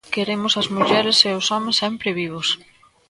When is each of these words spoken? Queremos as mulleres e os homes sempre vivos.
Queremos 0.15 0.53
as 0.61 0.67
mulleres 0.75 1.17
e 1.27 1.31
os 1.39 1.47
homes 1.53 1.79
sempre 1.83 2.09
vivos. 2.21 2.47